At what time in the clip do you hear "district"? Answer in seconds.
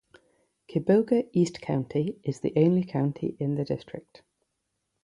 3.63-4.23